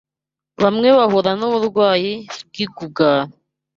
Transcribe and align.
Bamwe 0.61 0.87
bahura 0.97 1.31
n’uburwayi 1.39 2.13
bw’igugara. 2.47 3.31